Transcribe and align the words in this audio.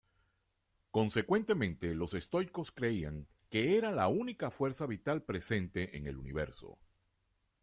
Consecuentemente 0.89 1.93
los 1.93 2.15
estoicos 2.15 2.71
creían 2.71 3.27
que 3.51 3.77
era 3.77 3.91
la 3.91 4.07
única 4.07 4.49
fuerza 4.49 4.87
vital 4.87 5.21
presente 5.21 5.95
en 5.95 6.07
el 6.07 6.17
universo. 6.17 6.79